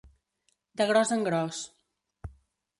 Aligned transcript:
De 0.77 0.87
gros 0.91 1.13
en 1.17 1.21
gros. 1.27 1.57